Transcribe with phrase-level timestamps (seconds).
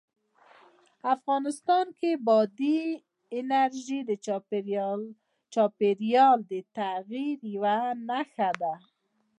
[1.15, 2.79] افغانستان کې بادي
[3.39, 4.11] انرژي د
[5.53, 7.77] چاپېریال د تغیر یوه
[8.07, 8.73] نښه ده.